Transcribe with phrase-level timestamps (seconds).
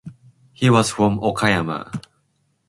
[0.53, 1.91] He was from Okayama.